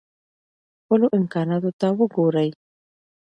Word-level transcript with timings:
خپلو 0.81 1.05
امکاناتو 1.17 1.71
ته 1.79 1.87
وګورئ. 1.97 2.49